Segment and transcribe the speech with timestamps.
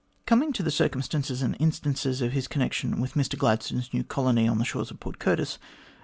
[0.25, 4.57] Coming to the circumstances and incidents of his connection with Mr Gladstone's new colony on
[4.57, 5.59] the shores of Port Curtis